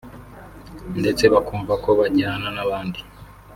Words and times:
ndetse 0.99 1.23
bakumva 1.33 1.73
ko 1.83 1.89
bajyana 1.99 2.47
n’abandi 2.55 2.99